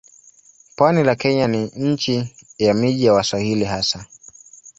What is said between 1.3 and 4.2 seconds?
ni nchi ya miji ya Waswahili hasa.